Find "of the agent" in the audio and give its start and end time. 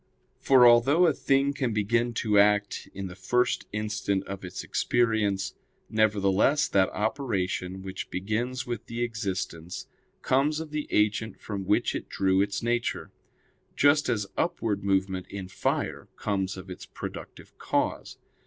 10.59-11.39